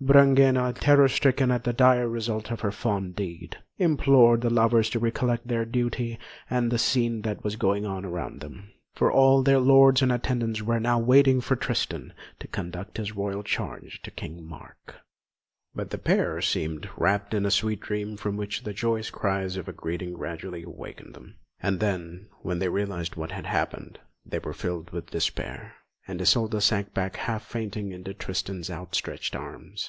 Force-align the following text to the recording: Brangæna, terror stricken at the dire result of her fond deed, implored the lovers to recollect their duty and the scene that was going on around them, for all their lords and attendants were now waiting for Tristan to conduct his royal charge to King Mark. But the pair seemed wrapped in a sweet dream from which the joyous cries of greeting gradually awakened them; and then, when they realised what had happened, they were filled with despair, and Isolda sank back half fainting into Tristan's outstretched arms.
Brangæna, 0.00 0.72
terror 0.78 1.08
stricken 1.08 1.50
at 1.50 1.64
the 1.64 1.72
dire 1.72 2.08
result 2.08 2.52
of 2.52 2.60
her 2.60 2.70
fond 2.70 3.16
deed, 3.16 3.56
implored 3.78 4.42
the 4.42 4.48
lovers 4.48 4.88
to 4.90 5.00
recollect 5.00 5.48
their 5.48 5.64
duty 5.64 6.20
and 6.48 6.70
the 6.70 6.78
scene 6.78 7.22
that 7.22 7.42
was 7.42 7.56
going 7.56 7.84
on 7.84 8.04
around 8.04 8.40
them, 8.40 8.70
for 8.94 9.10
all 9.10 9.42
their 9.42 9.58
lords 9.58 10.00
and 10.00 10.12
attendants 10.12 10.62
were 10.62 10.78
now 10.78 11.00
waiting 11.00 11.40
for 11.40 11.56
Tristan 11.56 12.14
to 12.38 12.46
conduct 12.46 12.96
his 12.98 13.16
royal 13.16 13.42
charge 13.42 14.00
to 14.04 14.12
King 14.12 14.44
Mark. 14.46 15.00
But 15.74 15.90
the 15.90 15.98
pair 15.98 16.40
seemed 16.40 16.88
wrapped 16.96 17.34
in 17.34 17.44
a 17.44 17.50
sweet 17.50 17.80
dream 17.80 18.16
from 18.16 18.36
which 18.36 18.62
the 18.62 18.72
joyous 18.72 19.10
cries 19.10 19.56
of 19.56 19.66
greeting 19.76 20.12
gradually 20.12 20.62
awakened 20.62 21.14
them; 21.14 21.38
and 21.60 21.80
then, 21.80 22.28
when 22.42 22.60
they 22.60 22.68
realised 22.68 23.16
what 23.16 23.32
had 23.32 23.46
happened, 23.46 23.98
they 24.24 24.38
were 24.38 24.54
filled 24.54 24.90
with 24.90 25.10
despair, 25.10 25.74
and 26.06 26.20
Isolda 26.22 26.60
sank 26.60 26.94
back 26.94 27.16
half 27.16 27.44
fainting 27.44 27.90
into 27.90 28.14
Tristan's 28.14 28.70
outstretched 28.70 29.34
arms. 29.34 29.86